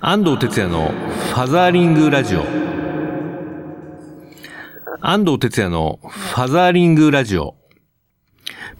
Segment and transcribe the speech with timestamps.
[0.00, 2.44] 安藤哲也のファザーリングラジオ。
[5.00, 7.54] 安藤哲也のファザーリングラジオ。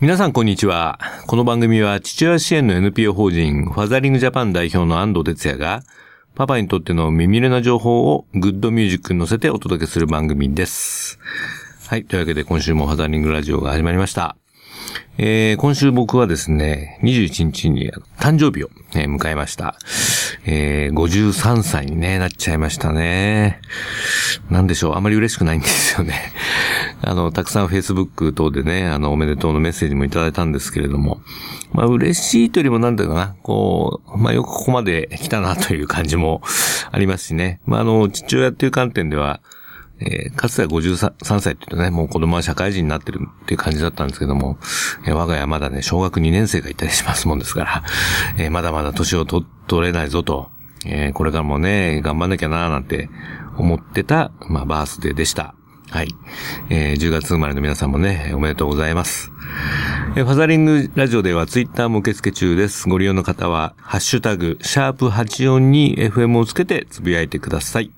[0.00, 0.98] 皆さんこんにちは。
[1.26, 5.82] この番組は父親支援の NPO 法人ファザーリングジャパン代表の安藤哲也が
[6.34, 11.18] パパにとっての耳れな情報をグッドミュージックに乗せてお届けする番組です。
[11.86, 12.04] はい。
[12.04, 14.36] というわけで今週もファザーリングラジオが始まりました。
[15.16, 19.76] えー、今週僕はですね、21日に誕生日を、ね、迎えました。
[20.46, 23.60] えー、53歳に、ね、なっちゃいましたね。
[24.50, 26.32] なんでしょう、あまり嬉しくないんですよね。
[27.02, 31.20] あの、たくさん Facebook 等でね、あの、おめでとうのメッセージもいただいたんですけれども、
[31.72, 36.42] まあ、嬉しいというよりもなんだかな、こう、まあ、よくここまで来たなという感じも
[36.90, 37.60] ありますしね。
[37.66, 39.40] まあ、あの、父親っていう観点では、
[40.06, 44.58] えー、かつては53歳って言うとね、もう子供は社会人になってるっていう感じだったんですけども、
[45.06, 47.82] えー、我が家まだね、小学2年生がいたりしますもんですから、
[48.38, 49.46] えー、まだまだ年を取
[49.80, 50.50] れないぞと、
[50.86, 53.08] えー、これからもね、頑張んなきゃなーなんて
[53.56, 55.54] 思ってた、まあ、バースデーでした。
[55.90, 56.08] はい。
[56.70, 59.30] えー、10月生まれの皆さんもね、おめでとうございます。
[60.16, 62.88] えー、ファザリングラジオではツイッターも受付中です。
[62.88, 67.92] ご利用の方は、ハッシュタグ、シャープ84に FM をつけてつぶやいてください。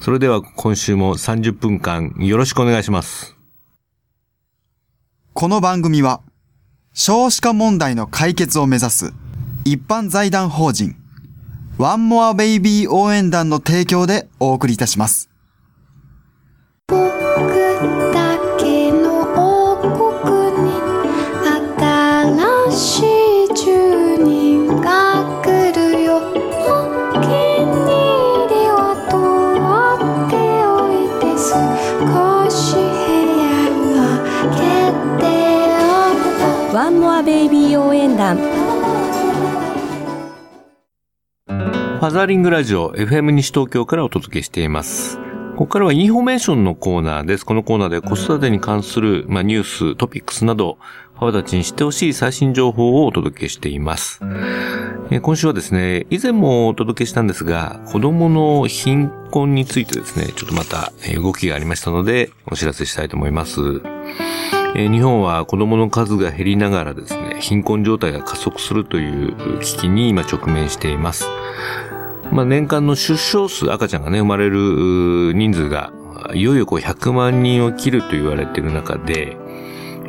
[0.00, 3.36] それでは今週も30分間よろしくお願いします。
[5.32, 6.22] この番組は
[6.94, 9.12] 少子化問題の解決を目指す
[9.64, 10.96] 一般財団法人
[11.76, 15.28] ワンモアベイビー応援団の提供でお送りいたします。
[37.22, 45.18] ベイビー応援団ファザーリングラジオ FM 西東京からお届けしています。
[45.56, 47.46] ここからはインフォメーションのコーナーです。
[47.46, 50.76] このコーナーで子育てに関する、まあ、ニュース、トピックスなど、
[51.14, 54.20] パパたちに知ってほしい最新情報をお届けしています。
[55.10, 63.80] え今週はですね、以前もお届けしたんですが、子供の貧困についてですね、ちょっとまた動きがありましたので、お知らせしたいと思います。
[64.76, 71.26] 日本は子供の数が減りながらですね、貧困状態が加速するという危機に今直面しています。
[72.30, 75.92] まあ、年間の出生数、赤ちゃんがね、生まれる人数が、
[76.34, 79.36] いよいよこう100万人を切ると言われている中で、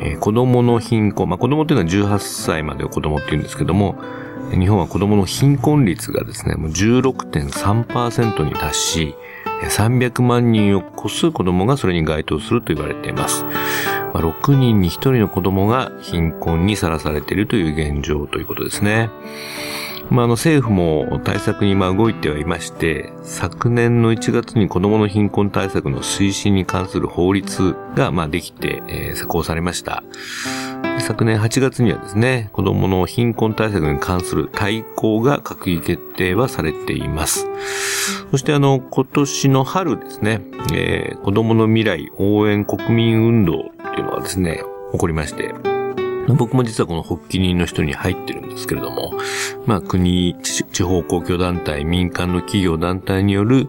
[0.00, 3.96] えー、子供の貧困、まあ、子供っていうのは18歳までを子供って言うんですけども、
[4.50, 9.14] 日本は子供の貧困率がですね、もう16.3%に達し、
[9.62, 13.44] 300万人を超す子供がそれに該当すると言われています。
[14.14, 19.10] まあ、6人に1人の子供が貧困にさらされているという現状ということですね。
[20.10, 30.02] まあ、あの政府も対策に今動いてはいまして、昨年の1月に子供の貧困対策の推進に関する法律がまできて、え、施行されました。
[31.00, 37.46] 昨年8月にはですね、子供の貧困対策に関する対抗が閣議決定はされています。
[38.30, 40.40] そしてあの、今年の春ですね、
[40.72, 45.54] えー、子供の未来応援国民運動っていうのがですね、起こりまして、
[46.36, 49.12] 僕も実はこの発起人の人に入ってるんですけれども、
[49.66, 53.68] まあ国、地方公共団体、民間の企業団体による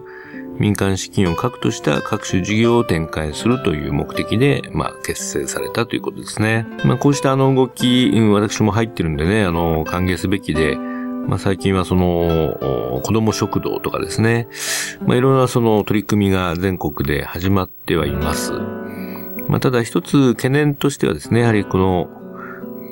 [0.60, 6.66] 民間資金を核とした各種事業を展開するという目的で、まあ、結成されたということですね。
[6.84, 14.48] まあ、こうしたあの動き、私も入ってるんでね、あの、歓迎すべきで、まあ、最近はその、子供食堂とかですね、
[15.06, 18.52] まあ、いろんなその取り組みが全国で始まってはいます。
[19.48, 22.10] まあ、ただ一つ懸念としてはですね、やはりこの、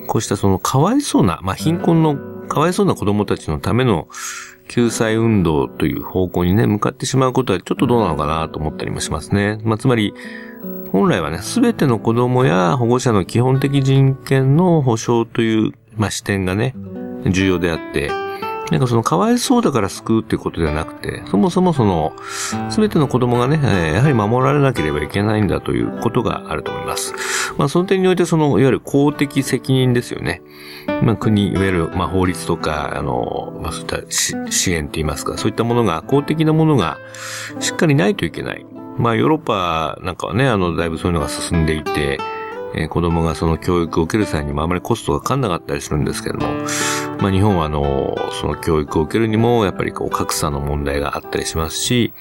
[0.08, 2.16] こうしたそのかわいそうな、まあ、貧困の
[2.48, 4.08] かわいそうな子供たちのための
[4.66, 9.60] 救済運動という方向にね、向かってしまうことはちょっとどうなのかなと思ったりもしますね。
[9.62, 10.12] まあ、つまり、
[10.92, 16.74] 本来はね、すべての子供や保護者の基本的人権の保障という、まあ、視点がね、
[17.26, 18.10] 重要であって、
[18.70, 22.12] なんかそのかわいそうだから救うっていうことではなくて、そもそもその、
[22.70, 23.56] すべての子供がね、
[23.94, 27.14] やはり守られなければいけないんだということがあると思います。
[27.56, 30.42] まあその点においてその、いわゆる公的責任ですよね。
[31.02, 36.98] まあ国、いわゆる、まあ法律とか、あの、まあそういった支援って言いますか、そういったものが、公的なものが
[37.60, 38.66] しっかりないといけない。
[38.98, 42.18] まあヨーロッパなんかはね、あの、だいぶそういうのが進んでいて、
[42.74, 46.46] えー、子供がその教育を受ける際にもあまりコストがかかんなかったりするんですけども、
[47.20, 52.12] まあ日本はあの、その教育を受けるにも、やっぱりこう格差の問題があったりしますし、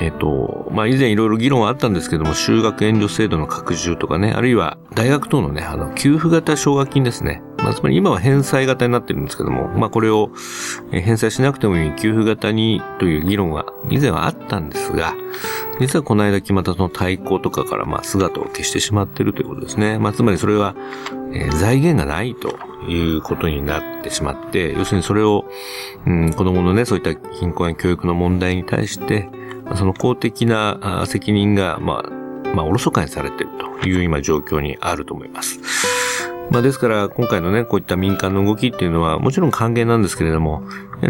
[0.00, 7.42] えっ、と、まあ以前いろいろ議論はあったんですけども、就学援助制度の拡充とかね、あるいは大学等のね、あの、給付型奨学金ですね。
[7.64, 10.30] まあつまり今は返済型になってるんですけども、まあこれを
[10.90, 15.14] 返済しなくてもいい給付型にという議論は以前はあったんですが、
[15.80, 19.98] 実はこの間決まったその対抗とかからまあ姿を消してしまっているということですね。
[19.98, 20.76] まあつまりそれは、
[21.58, 22.56] 財源がないと
[22.88, 25.46] いうことになってしまって、要するにそれを、
[26.06, 29.28] うん、子供のね、そういった貧困や教育の問題に対して、
[29.74, 32.10] その公的な責任が、まあ、
[32.54, 36.03] まあ、おろそかにされているという今状況にあると思います。
[36.50, 40.62] まあですから今回のね、こういった民間の動きっていうのはもちろん歓迎なんですけれども、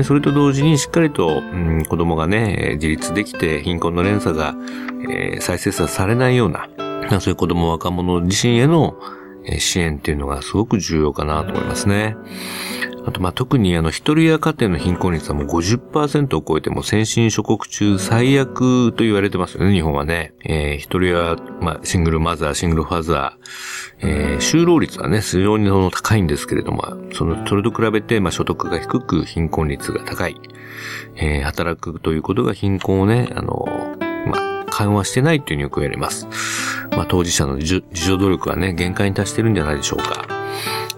[0.04, 4.54] それと同時にしっかりと、うん、子供がね、自立できて貧困の連鎖が、
[5.08, 6.68] えー、再生産されないような、
[7.20, 8.96] そういう子供若者自身への
[9.58, 12.16] 支援っていうのがすごく重要かなと思いますね。
[13.06, 20.32] あと、ま、特にあの、一人や家庭の貧困率はもう50%を超えても先進諸国中最悪と言われてますよね、日本はね。
[20.44, 30.40] えー、一人や、ま、シングルマザー、シングルファザー、えー、就労率はね、非常に高いんですけれども、その、それと比べて、ま、所得が低く貧困率が高い。
[31.16, 33.66] えー、働くということが貧困をね、あの、
[34.26, 36.26] ま、緩和してないというふうによく言われます。
[36.96, 40.26] まあ、当事者の自助努力はね、限界に達してるんじゃないでしょうか。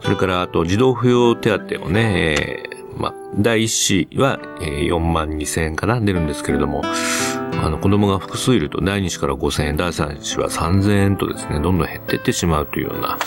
[0.06, 13.18] それから、あと、児童扶養手当をね、えー、ま、第一子は、えー、4万2千円かな、出るんですけれども、あの、子供が複数いると、第2子から5千円、第3子は3千円とですね、どんどん減っていってしまうというような、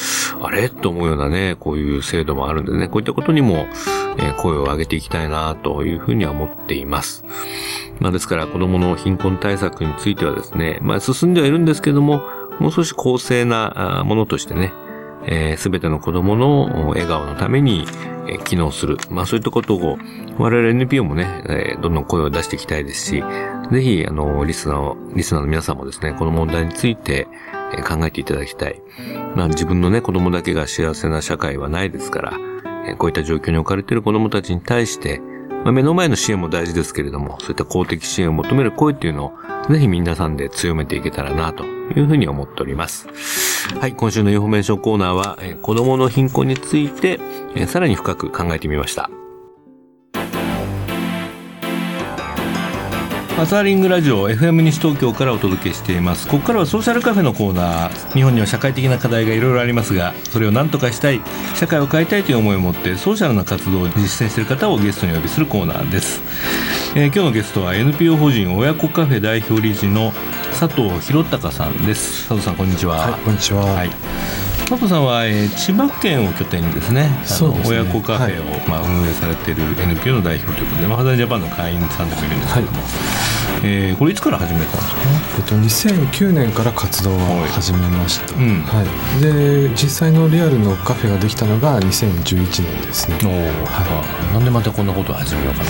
[0.41, 0.69] あれ？
[0.69, 3.67] と思うようなね、こういう制度もあるんでね、こういったことにも、
[4.17, 7.25] えー、声を上げていきたいな、というふうには思っています。
[7.99, 12.23] まあ、ですから、子供の貧困対策についてはですね、まあ、進んではいるんですけども、
[12.61, 14.71] もう少し公正なものとしてね、
[15.25, 17.85] えー、全ての子供の笑顔のために、
[18.27, 18.97] えー、機能する。
[19.09, 19.97] まあそういったことを、
[20.37, 23.23] 我々 NPO もね、えー、どんどん声を出していきたいですし、
[23.71, 27.27] ぜひ、あの、リスナー、リスナーの皆さんもですね、この問題について、
[27.73, 28.81] えー、考えていただきたい。
[29.35, 32.37] まあ自分のね、子供だけが幸せな社会はないですから、
[32.87, 35.21] えー、こういった状況に置かれている子供たちに対して、
[35.63, 39.33] まあ、目の前の支援も大事ですけれども、そういった公的支援を求める声っていうのを、
[39.71, 43.48] ぜひ皆さんで強めていけたらな、というふうに思っております。
[43.79, 47.19] はい、今週のインフォメーションコーナーは、えー、子供の貧困について、
[47.55, 49.09] えー、さらに深く考えてみました。
[53.37, 56.27] アザーリングラジオ FM 西東京からお届けしています。
[56.27, 58.13] ここからはソーシャルカフェのコーナー。
[58.13, 61.21] 日本には社会的な課題がいろいろありますがそれを何とかしたい。
[61.55, 66.21] 社会を変えたいという思いを持ってソーシャルな活動を実践している方をゲストにお呼びするコーナーです、
[66.95, 70.13] えー、今日のゲストは NPO 法人親子カフェ代表理事の
[70.59, 72.27] 佐藤博隆さんです。
[72.27, 73.89] 佐藤さんこんにちは、はい、こんにちは、はい。
[74.67, 85.01] 佐藤さんは、えー、千葉県を拠点にですねあの、ね、親子カフェを、はい、まあ、運営されている NPO の代表ということで、まあ、ハザージャパンの会員さんでもいるんですけども、はいえー、これいつから始めたんですか、
[85.37, 88.61] えっと、2009年から活動を始めました、はい、うん。
[88.61, 88.83] は
[89.19, 93.17] い、で実際のリアルのカフェができたのが2011年ですね。
[93.23, 93.27] お、
[93.65, 95.69] はい、なんでまたこんなことを始めようかな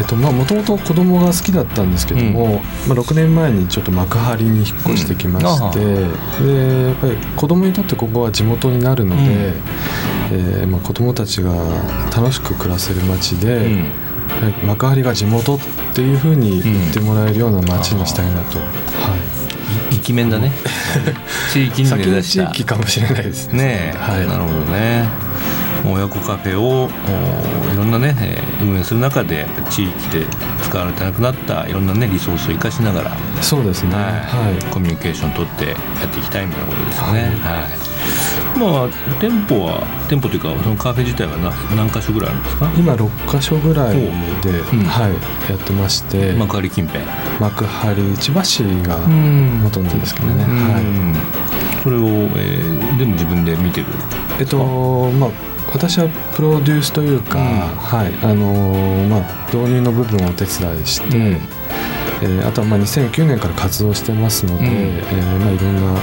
[0.00, 2.52] えっとまあもともと子供が好きだったんですけども、うん、
[2.88, 11.52] まあ、6年前にちょっと幕張に引っ越してきまして、うん、でやっぱり子供にとってここは地元になるので、うん、えー、まあ、子供たちが
[12.16, 14.09] 楽しく暮らせる街で、うん
[14.64, 15.58] 幕張が地元っ
[15.94, 18.70] ていうふうに言ってもらえるような街にしたいなと、うん、は
[19.90, 20.52] い、 イケメンだね。
[21.52, 22.46] 地域に根ざした。
[22.46, 23.94] 地域かもしれないですね。
[23.98, 25.29] はい、なるほどね
[25.84, 26.88] 親子カフェを
[27.72, 28.14] いろんなね
[28.62, 30.26] 運営する中で地域で
[30.62, 34.04] 使われてなくなったいろんなねリソースを生かしながらそうですね、はい、
[34.52, 37.70] はい、コミュニケーション取ってやっていきたいみたいなことですよね、はい、はい。
[38.58, 38.88] まあ
[39.20, 42.72] 店舗は店舗というかそのカフェ自体は何何箇所ぐらいあるんですか？
[42.76, 46.32] 今6箇所ぐらいで、うん、はい、やってまして。
[46.32, 47.04] 幕張近辺。
[47.38, 48.96] 幕張千葉市が
[49.62, 50.80] ほとんどですけどね、は
[51.80, 52.00] い、それを、
[52.36, 53.86] えー、全部自分で見てる
[54.38, 55.30] えっとまあ
[55.72, 61.26] 私はプロデュースというか、うん、はいあのー、まあ、導入の部分をお手伝いして、うん、
[62.22, 66.00] えー、あとはまあ2009年から活動してますので、うん、えー、まあ、いろんな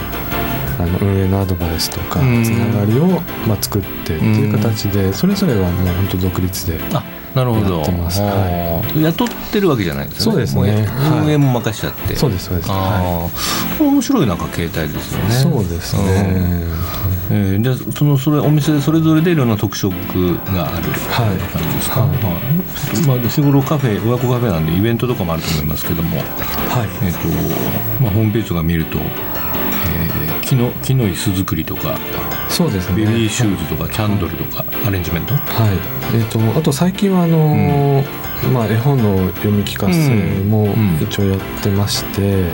[0.80, 7.02] あの運営のアドバイスとかつながりを、まあ、作ってっていう形でそれぞれはもう本当独立であ
[7.34, 7.82] なるほど。
[7.82, 10.24] はい、雇ってるわけじゃないですね。
[10.24, 10.88] そうですね。
[11.22, 12.70] 運営も任しちゃって、そうですそうです。
[12.70, 13.30] は
[13.78, 15.30] い、面白いなんか携帯ですよね。
[15.30, 16.64] そうですね、
[17.30, 19.94] えー、じゃそのそれお店それぞれでいろんな特色
[20.46, 22.10] がある感じですか、はい。
[22.10, 23.06] はい。
[23.06, 26.26] まあ、日頃カフェ親子カフェなんでイベントとかもあると思いますけども、はい。
[27.06, 31.98] えーとまあ、ホームページとか見ると、えー、木の木の椅子作りとか
[32.48, 33.04] そうですね。
[33.04, 35.34] ベビーシューズとかキャンドルとかアレンジメント？
[35.34, 35.42] はい。
[36.16, 38.04] えー、とあと最近はあのー
[38.52, 40.08] まあ、絵本の読み聞かせ
[40.44, 40.98] もうん。
[41.02, 42.44] 一応やってまして、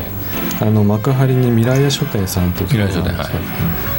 [0.60, 3.32] あの幕張に未来屋書店さんというところがあはい。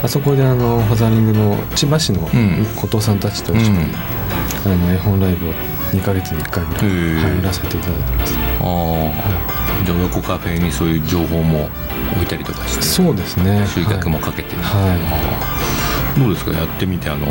[0.03, 2.65] あそこであのハザリングの千葉市のん。
[2.75, 3.77] 後藤さんたちと一緒に、
[4.65, 5.53] あの絵本ライブを
[5.91, 8.33] 2ヶ月に1回ぐらい入らせていただいてます。
[8.37, 9.85] ああ。
[9.85, 11.69] じゃあ親子カフェにそういう情報も
[12.13, 13.65] 置いたりとかしてそうですね。
[13.67, 14.63] 集客もかけて、はい。
[14.63, 16.51] あーどうですか？
[16.53, 17.29] やってみてあのお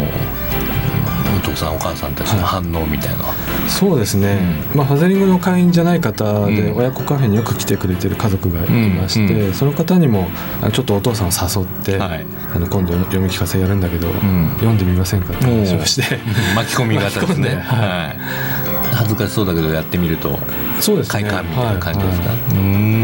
[1.55, 3.25] 父さんお母さんたちの反応みたいな、
[3.69, 4.39] そうですね、
[4.75, 6.77] まあ、ハザリングの会員じゃない方でうん。
[6.79, 9.47] 親子カフェによく来てくれてる家族がいまして、うん。
[9.47, 9.55] うん。
[9.55, 10.29] その方にも
[10.63, 12.27] あちょっとお父さんを誘って、はい。
[12.55, 14.51] あの今度読み聞かせやるんだけど、ん。
[14.57, 16.19] 読んでみませんかって話をして。
[16.55, 20.39] 巻き込み型ですね、はい、恥ずかしそうだけどやってみると
[20.81, 21.23] そうですね。
[21.23, 23.04] 快感みたいな感じですか、はうーん。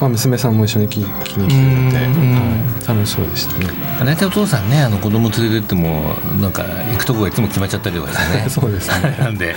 [0.00, 2.88] まあ、娘さんも一緒に聞きに来てくれて、うんはい。
[2.88, 3.66] 楽しそうでしたね。
[4.04, 8.48] 大体お父さんねあの子供連れてってもなんか行くとこがいつも決まっちゃったりとかしてね。
[8.50, 9.16] そうですね。
[9.18, 9.56] なんで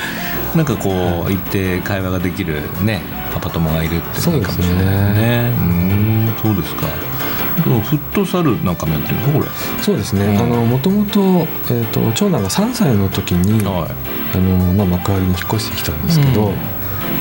[0.55, 3.01] なんかこう行って会話ができるね
[3.33, 5.51] パパ友がいるっていうのがいいかもしれないね。
[5.57, 6.87] うーんそうですか。
[7.63, 9.39] でもフットサルなんかもやってるの？
[9.39, 9.45] これ。
[9.81, 10.37] そうですね、うん。
[10.39, 13.91] あのもともと,、えー、と長男が3歳の時に、はい。
[14.33, 16.53] あのまあ、幕張に引っ越してきたんですけど、うん。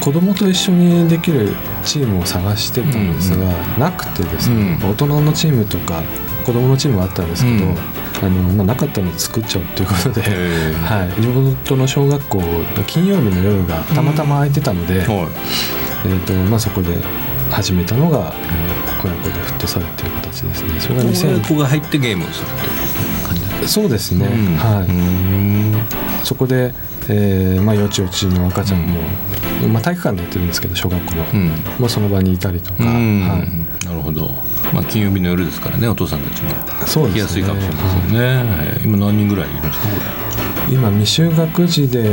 [0.01, 4.91] 子供と一緒にできるチームを探してたんですが、うんなくてですね、うん。
[4.91, 6.03] 大人のチームとか
[6.45, 7.77] 子供のチームはあったんですけど、うん。
[8.23, 15.07] あのまあ、なかったので作っちゃおうということで、はい、地元の小学校の金曜日の夜がたまたま空いてたので、はい。
[16.05, 16.97] えーとまあ、そこで
[17.51, 18.33] 始めたのが
[19.03, 20.81] 親子でフットサルっていう形ですね。
[20.81, 24.57] それが親2000子が入ってゲームをするっていう感じそうですね、うん。
[24.57, 24.85] は
[26.23, 26.75] い、そこで、
[27.09, 29.01] えーまあ、よちよちの赤ちゃんも、
[29.73, 31.49] まあ、体育館でやってるんですけど小学校の、うん。
[31.79, 33.21] まあ、その場にいたりとか、うん。
[33.21, 34.31] はい、なるほど、
[34.73, 36.51] まあ、金曜日の夜ですからねお父さんたちも。
[36.87, 37.29] そうですね。
[37.29, 39.91] すいかもしれませんね、えー今何人ぐらいいるんですかこ
[40.71, 42.05] 今未就学児で、ん。
[42.07, 42.09] え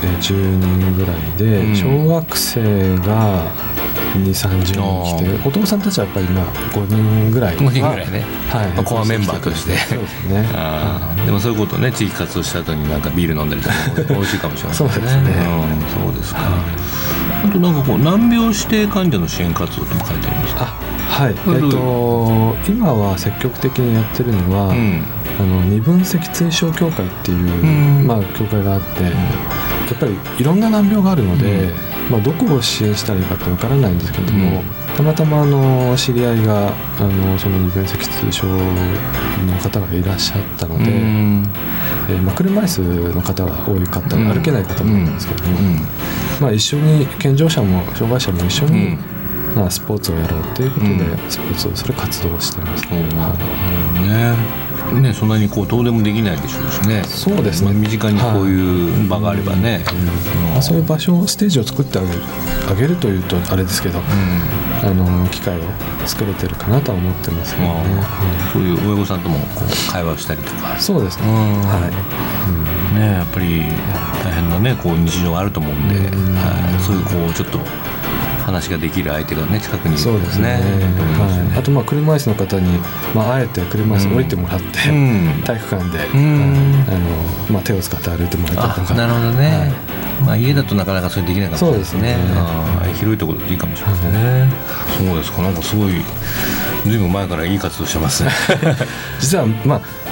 [0.00, 1.76] ー10人ぐらいで、うん。
[1.76, 3.44] 小学生が
[4.14, 4.80] 2 3 0人
[5.18, 7.56] 来てお父さんたちはやっぱりまあ5人ぐらい。
[7.56, 8.68] れ5人ぐらいね、はい。
[8.68, 9.76] まあコアメンバーとして。
[9.76, 10.48] そうですね。
[10.54, 11.26] あー。
[11.26, 13.74] でもそういうことね地域活動した後になんかビール飲んだりとか
[14.14, 15.10] 美味しいかもしれな いそうですね。
[15.10, 16.40] うん、そうですか、
[17.44, 20.62] あとなんかこう難病指定患者の支援活動とも書いてありますか？
[20.84, 21.34] あはい。
[21.34, 25.02] えっ、と今は積極的にやってるのは、うん。
[25.40, 28.06] あの二分脊椎症協会っていう、ん。
[28.06, 31.70] まあ、協会があって、やっぱりいろんな難病があるので、
[32.10, 34.96] まあ、どこを支援したらいいかってわからないんですけども、うん。
[34.96, 38.62] たまたまあの知り合いがあのその二分脊椎症の
[39.62, 41.46] 方がいらっしゃったので、うん。
[42.08, 44.32] えーまあ、車椅子の方が多い方、うん。
[44.32, 45.80] 歩けない方も多いんですけども、うん。
[46.40, 48.98] まあ、一緒に健常者も障害者も一緒に、うん。
[49.54, 51.30] まあ、スポーツをやろうということで、うん。
[51.30, 57.02] スポーツをする活動をしてます、うんはいねねそんなにこうどうでもできないでしょうしね。
[57.04, 57.72] そうですね。
[57.72, 60.52] まあ身近にこういう場があればね、うん。
[60.52, 62.22] まあ、そういう場所ステージを作ってあげる
[62.70, 64.00] あげるというとあれですけど、
[64.82, 65.62] あの機会を
[66.06, 67.98] 作れてるかなとは思ってますけどね、う
[68.48, 70.68] んそういう親御さんともこう会話をしたりとか。
[70.68, 71.34] はいそうですね、うん。
[71.62, 71.78] は
[72.94, 72.98] い。
[72.98, 73.64] ねやっぱり
[74.24, 76.34] 大変なねこう日常があると思うんで、うん。
[76.34, 77.58] はい、そういうこうちょっと
[78.48, 80.02] 話ができる相手がね近くにいる。
[80.02, 80.54] そうですね。
[80.54, 82.78] はい、あとまあ車椅子の方に、
[83.14, 85.42] まあ、あえて車椅子降りてもらって、うん。
[85.44, 86.82] 体育館で、ん。
[86.82, 86.94] はい。
[86.94, 88.94] あのまあ、手を使って歩いてもらったりとか。
[88.94, 89.72] あなるほどね、
[90.24, 92.16] まあ、家だとなかなかそれできないかもしれないですね。
[92.16, 92.94] そうですね。
[92.94, 94.48] 広いところでいいかもしれないですね、
[94.98, 95.42] そうですか。
[95.42, 95.92] なんかすごい
[96.86, 98.30] ずいぶん前からいい活動してますね。
[99.20, 100.07] 実はまあ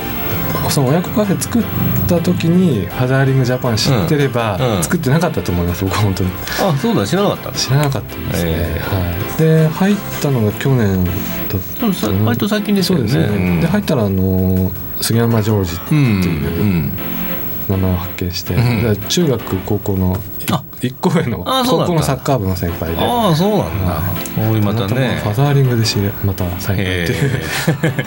[0.70, 1.62] その親子カフェ作っ
[2.08, 4.76] た時にハザーリングジャパン知ってれば、うん。
[4.76, 4.82] うん。
[4.82, 6.30] 作ってなかったと思います僕本当に。
[6.62, 7.52] あそうだ知らなかった。
[7.52, 11.14] 知らなかったんですね、えはい、で入ったのが去年だっ
[11.92, 13.08] た割と最近ですよね。
[13.08, 13.60] そうですね、うん。
[13.60, 14.70] で入ったらあの
[15.00, 16.92] 杉山ジョージってうんいううん
[17.68, 18.54] 名前を発見して、
[19.08, 20.35] 中学高校のあ
[20.86, 22.98] 一個上の高校のサッカー部の先輩で。
[23.00, 24.00] ああそうなんだ。
[24.50, 25.20] おいまたね。
[25.22, 27.30] ファザーリングで知りまた再会っていう、
[27.82, 28.04] ええ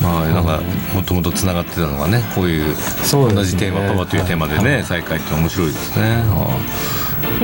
[0.02, 0.60] まあなんか
[0.94, 2.74] もともとつながってたのがねこういう
[3.10, 4.84] 同じテーマ、パパというテーマでね、はい。
[4.84, 6.22] 再会って面白いですね。
[6.30, 6.46] あ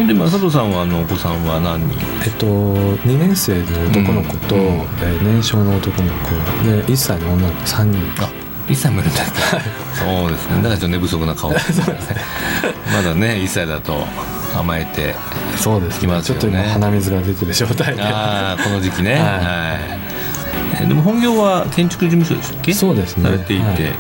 [0.03, 1.99] あでまあ佐藤さんはあのお子さんは何人？
[2.25, 4.63] えっと、2年生の男の子と、うん。
[4.63, 6.31] えー年少の男の子
[6.65, 8.25] で1歳の女の子3人。
[8.25, 8.29] あ
[8.69, 9.23] 1歳もいるんだ。
[9.23, 9.33] っけ
[9.95, 10.57] そうですね。
[10.57, 11.51] だからちょっと寝不足な顔。
[12.93, 14.07] まだね1歳だと
[14.59, 15.15] 甘えて
[15.57, 16.23] そうですね。
[16.23, 18.03] ちょっと今鼻水が出てる状態で。
[18.03, 19.15] この時期ね。
[19.21, 19.79] は
[20.83, 20.89] い。
[20.89, 22.73] でも本業は建築事務所でしたっけ？
[22.75, 23.25] そうですね。
[23.25, 23.73] されていて、はい。
[23.75, 23.93] はい。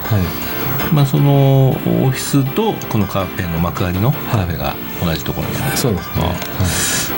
[0.92, 6.12] まあそのオフィスとこのカフェの幕張のカフェが同じところにある、そうですね、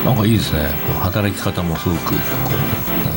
[0.05, 0.69] あなんかいいですね。
[1.01, 2.21] 働き方もすごくこ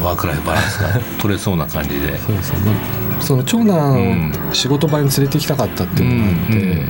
[0.01, 2.71] うワークライフバランスが取れそうな感じでそうですね、ま
[3.19, 6.85] あ、その長男を仕事場に連れてきたかったっていうのがあって、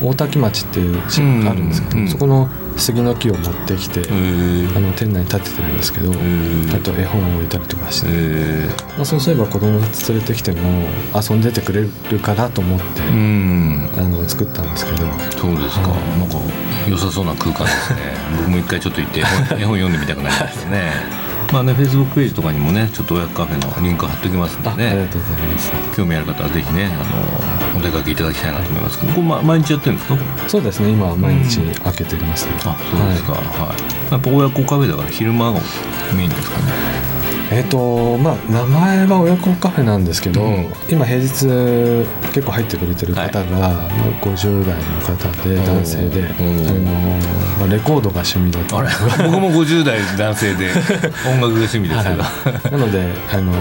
[0.00, 6.76] 大滝町っていう地うんがあるんですけど、うんそこの杉の木を持ってきて、あの店内に立ててるんですけど、ー。
[6.76, 13.12] あと絵本を置いたりとかして、えまあ、そうすれば子供たち連れてきても遊んでてくれるかなと思って、あ
[14.08, 14.98] の作ったんですけど。
[14.98, 16.18] そうですか、はい。
[16.18, 16.38] なんか
[16.88, 17.98] 良さそうな空間ですね。
[18.38, 21.21] 僕も一回ちょっと行って絵本 絵本読んでみたくなりましたね
[21.52, 25.72] まあねフェイスブックページとかにもねちょっと親子カフェのリンク貼っておきますんであありがねとうございます。
[25.94, 28.98] 興味ある方はぜひねあのお出かけいただきたいなと思います。
[28.98, 30.18] けどこれ、ま、毎日やってるんですか？
[30.48, 33.44] そうですね今は毎日開けています、あそうですか、はい。
[33.44, 33.74] は
[34.08, 34.12] い。
[34.12, 35.60] やっぱ親子カフェだから昼間が
[36.16, 37.11] メインですかね
[37.54, 40.72] えっ、とまあ名前は親子カフェなんですけど、うん。
[40.88, 41.26] 今平日
[42.32, 43.90] 結構入ってくれてる方が、まあ、
[44.22, 46.88] 50代の方で男性で、あの
[47.60, 48.88] まあ、レコードが趣味だったあれ？
[49.30, 50.70] 僕も50代男性で
[51.28, 52.30] 音楽が趣味ですけど、は
[52.68, 52.72] い。
[52.72, 53.52] なのであの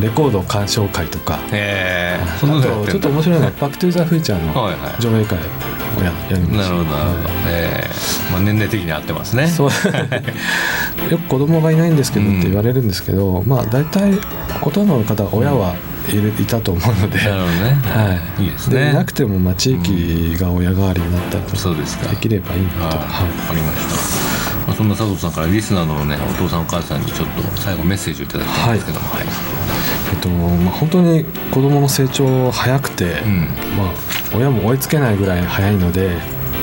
[0.00, 2.46] レコード鑑賞会とかあと
[2.90, 5.02] ちょっと面白いのは「バック・トゥ・ザ・フューチャー」のはいはい。
[5.02, 5.38] 上映会。
[5.38, 8.32] をややりましたなるほどなるほど、ええ。
[8.32, 9.46] まあ、年齢的に合ってますね。
[9.46, 9.70] そう。
[11.10, 14.12] よく子供がいないんですけどって言われるんですけど、まあ大体
[14.60, 15.74] ほとんどの方は親は
[16.08, 17.80] いるいたと思うので、なるほどね。
[17.84, 18.44] はい。
[18.44, 18.92] いいですね。
[18.92, 22.08] なくてもまあ地域が親代わりになったりとかそうですか。
[22.08, 24.22] できればいいなと、はい、わはいかりました。
[24.66, 29.81] まあ、そんな佐藤さんからリスナーのね、お父さんお母さんにちょっと最後メッセージをいただきたいんですけども、はい。
[30.12, 33.40] えっとまあ、本当に子供の成長早くて、うん。
[33.76, 36.10] まあ、親も追いつけないぐらい早いので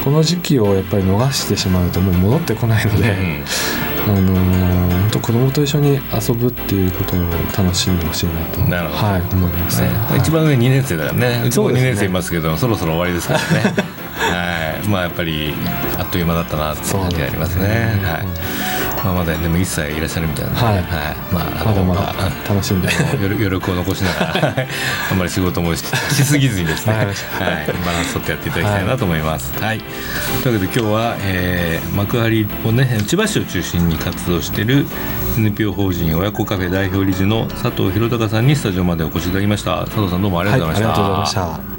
[0.04, 3.16] この時期をやっぱり逃してしまうともう戻ってこないので、
[4.08, 7.20] あのー本当子供と一緒に遊ぶっていうことを
[7.58, 11.44] 楽しんでほしいなとなるほどはい、思います、ねはい一番上2年生だからね。
[11.48, 13.46] うちも2そうですね年生いますけど、そろそろ終わりですからね。
[14.14, 14.88] はい。
[14.88, 15.54] まあやっぱり
[15.98, 18.00] あっという間だったなって感じがありますね。
[18.04, 18.69] はい。
[19.04, 20.52] まあまだでも1歳いらっしゃるみたいな。
[20.52, 20.84] ので、はい。
[21.34, 24.68] まああのまだまだあ楽しんで余余力を残しながら
[25.12, 27.08] あんまり仕事もししすぎずにですね、ははい。
[27.08, 27.10] い
[27.86, 29.58] バランス取ってやっていただきたいなと思います。
[29.60, 29.82] はい。
[30.44, 34.86] というわけで今日は、えー幕張をね千葉市を中心に活動している
[35.38, 39.86] NPO 法人親子カフェ代表理事の佐藤弘隆さんにスタジオまでお越しいただきました。
[39.86, 41.79] 佐藤さんどうもありがとうございました、はい、ありがとうございました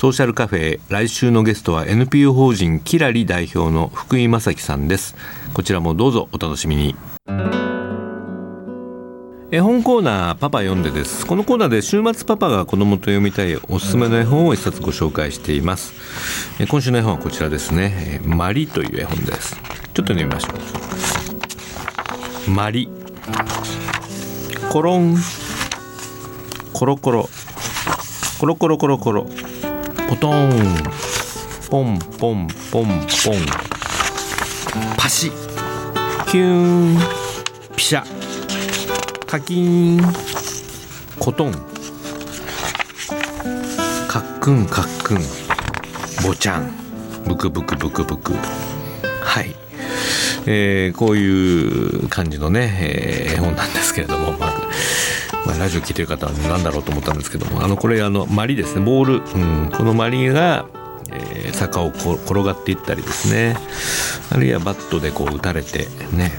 [0.00, 5.14] ソーシャルカフェ来週のゲストは NPO 法人キラリ代表の福井正樹さんです。
[5.52, 6.96] こちらもどうぞお楽しみに。
[9.50, 11.26] 絵本コーナーパパ読んでです。
[11.26, 15.92] このコーナーで週末パパが子供と読みたいおすすめの絵本を一冊ご紹介しています。
[16.66, 18.22] 今週の絵本はこちらですね。
[18.24, 19.54] マリという絵本です。
[19.54, 20.48] ちょっと読みましょ
[22.48, 22.50] う。
[22.50, 22.88] マリ。
[24.72, 25.18] コロン。
[26.72, 27.28] コロコロ。
[28.38, 29.26] コロコロコロコロ。
[30.10, 30.50] ポトン。
[31.70, 33.06] ポンポンポンポン。
[34.96, 35.30] パシ。
[36.28, 36.98] キューン。
[37.76, 38.02] ピシャ。
[39.24, 40.12] カキーン。
[41.20, 41.52] コトン。
[44.08, 45.18] カックンカックン。
[46.26, 46.72] ボチャン。
[47.26, 48.32] ブクブクブクブク。
[49.22, 49.54] はい。
[50.46, 54.49] えーこういう感じのね、えー絵本なんですけれども、まあ
[55.50, 58.84] まあ、ラジオ聞いてる方は何だろうと思ったんですけどもあのこれあのマリですね。
[58.84, 60.66] ボール、うん、このマリが、
[61.10, 63.56] えー坂を転がっていったりですね。
[64.30, 66.32] あるいはバットでこう打たれてね。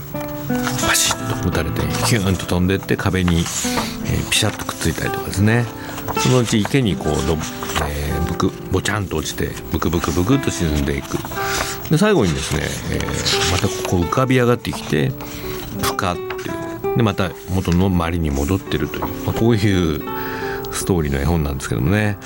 [0.88, 5.65] パシッと打たれてヒューンと飛んでって壁に、えーピシャッとくっついたりとかですね。
[6.17, 7.38] そのうち池にこうど、
[7.86, 11.17] えーブクボチャンと落ちてブクブクブクっと沈んでいく。
[11.89, 12.63] で最後にですね、
[12.95, 15.12] えーまたこう浮かび上がってきて
[15.82, 16.26] プカってい
[16.94, 20.02] うでまた元の周りに戻ってるという、まあ、こういう
[20.74, 22.17] ストーリーの絵本なんですけどもね、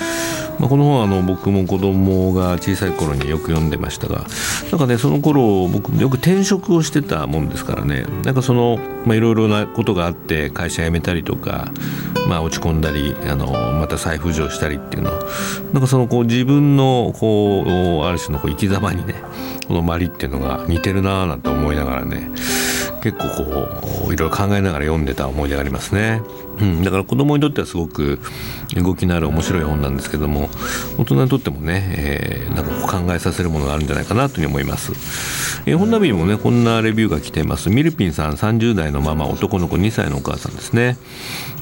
[0.59, 4.25] まあ、この本はあの僕も子供が小さい頃によく読んでましたが
[4.71, 8.05] なんかねその頃僕よく転職をしてたもんですからね。
[8.23, 11.71] なんかそのいろいろなことがあって会社辞めたりとか、
[12.27, 15.11] まあ、落ち込んだりあのまた再浮上したりっていうの。
[15.73, 19.15] なんかそのこう自分のこうある種のこう生き様にね
[19.67, 22.29] このマリっていうのが似てるなぁなんて思いながらね
[23.05, 26.21] 結構こういろいろ考えながら読んでた思い出がありますね、
[26.59, 28.19] うん、だから子供にとってはすごく
[28.75, 30.49] 動きのある面白い本なんですけども
[30.97, 34.93] 大人にとってもね、えーなんか考えさせるものがあるんじゃないかなというふうに思います、
[35.67, 37.69] えー本ナビにもねこんなレビューが来ています。
[37.69, 40.97] ミルピンさん30代のママ男の子2歳のお母さんですね。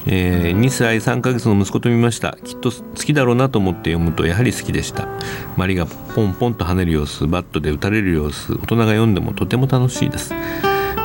[0.06, 2.36] えー2歳3ヶ月の息子と見ました。
[2.44, 5.08] きっと好きだろうなと思って読むとやはり好きでした。
[5.56, 10.32] マリがポンポンと跳ねる様子バットで打たれる様子大人が読んでもとても楽しいです。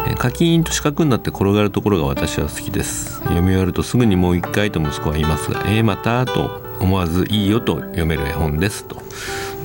[0.07, 3.19] えーカキーンと四角になって転がるところが私は好きです。
[3.21, 9.01] 読み終わるとすぐにもう一回と息子は言いますが「えー、また?」と思わず「いいよ」と読める絵本ですと。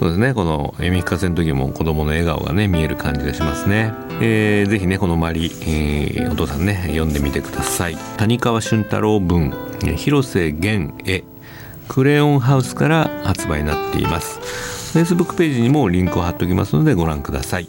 [0.00, 0.34] そうですね。
[0.34, 7.96] この読み聞かせの時も子供の笑顔がね見える感じがしますね、えー、ぜひねこの「マリ、えー、お父さんね読んでみてください。
[8.16, 9.52] 谷川俊太郎文
[9.96, 11.24] 広瀬源絵
[11.88, 14.40] クレヨンハウスから発売になっています。
[14.98, 17.68] Facebook ページにもリンクを貼っておきますのでご覧ください。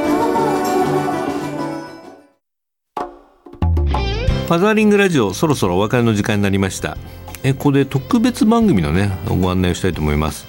[4.51, 6.97] ファザーリングラジオそろそろお別れの時間になりました。
[7.41, 10.45] えここで特別番組のねご案内をしたいと思います。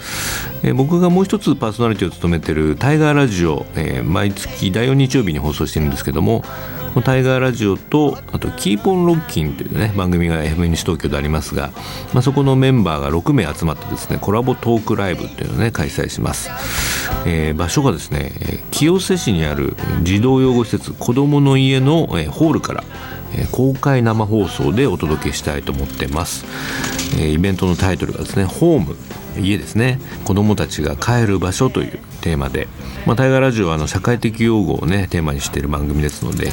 [0.65, 6.49] え僕がもう一つパーソナリティを務めているタイガーラジオ、えー、毎月第4日曜日に放送してるんですけどもこ
[6.97, 11.71] のタイガーラジオとあとキーポンロッキンというね番組が FM 西東京でありますが、
[12.13, 16.51] まあ、そこのメンバーが6名集まってですねコラボトークライブっていうのをね開催します、
[17.25, 18.33] えー、場所がですね
[18.73, 22.83] 清瀬市にある児童養護施設子どもの家の、ホールから
[23.51, 26.45] 公開生放送でお届けしたいと思ってます、
[27.19, 28.97] イベントのタイトルがですねホーム
[29.41, 29.99] 家ですね。
[30.25, 32.69] 子どもたちが帰る場所というテーマで、
[33.07, 36.53] まあ、タイガーラジオはあの社会的用語をねテーマにしている番組ですので、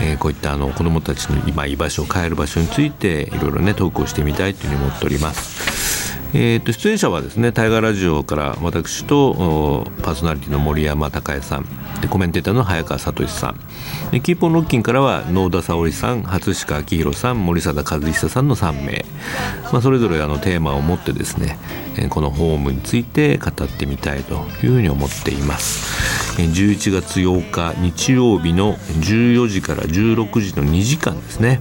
[0.00, 5.81] えー、こういったあの子どもたちの今居場所帰る場所についていろいろねトークをしてみたいというふうに思っております。
[6.34, 11.66] えー、と出演者はですね大河ラジオから私とパーソナリティの森山孝恵さん
[12.00, 13.60] でコメンテーターの早川聡さん
[14.10, 19.04] でキーポンロッキンからは能田沙織さん初鹿明宏さん森貞和久さんの3名、
[19.72, 21.58] まあ、それぞれあのテーマを持ってですね
[22.08, 26.21] このホームについて語ってみたいというふうに思っています。
[26.36, 31.60] 11月8日日曜日の14時から16時の2時間ですね。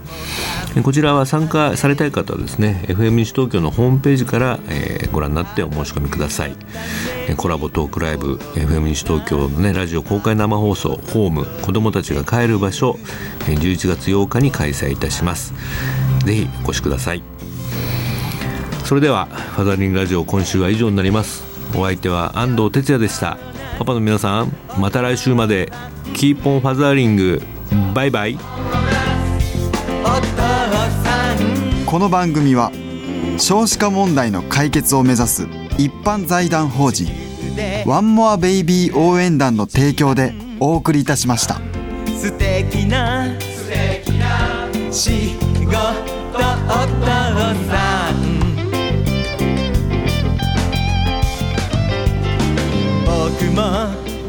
[0.83, 6.55] こちらは参加されたい方はですね FM 西東京のホームページからえー、ご覧になってお申し込みください、
[7.37, 12.97] コラボトークライブ FM 西東京のねラジオ公開生放送ホーム子どもたちが帰る場所、
[13.45, 15.53] 11月8日に開催いたします。
[16.25, 17.23] ぜひお越しください。
[18.85, 21.43] それではファザリングラジオ今週は以上になります。
[21.75, 23.37] お相手は安藤哲也でした。
[23.81, 25.71] パパの皆さんまた来週まで
[26.13, 27.41] キーポンファザーリング
[27.95, 28.37] バイバイ
[31.87, 32.71] この番組は
[33.39, 35.47] 少子化問題の解決を目指す
[35.79, 37.07] 一般財団法人
[37.87, 41.55] ワンモアベイビー応援団の提供でお送りいたしました。
[42.15, 47.05] 素敵な素敵な仕事お父
[47.67, 48.00] さん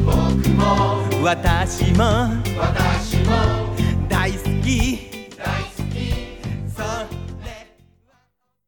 [0.05, 1.23] 僕も。
[1.23, 2.05] 私も。
[2.59, 3.72] 私も